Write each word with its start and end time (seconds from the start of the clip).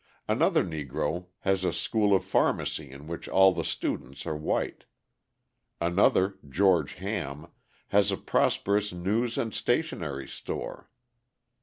Another 0.27 0.63
Negro 0.63 1.27
has 1.41 1.63
a 1.63 1.71
school 1.71 2.15
of 2.15 2.25
pharmacy 2.25 2.89
in 2.89 3.05
which 3.05 3.29
all 3.29 3.51
the 3.51 3.63
students 3.63 4.25
are 4.25 4.35
white; 4.35 4.85
another, 5.79 6.39
George 6.49 6.95
Hamm, 6.95 7.49
has 7.89 8.11
a 8.11 8.17
prosperous 8.17 8.91
news 8.91 9.37
and 9.37 9.53
stationery 9.53 10.27
store. 10.27 10.89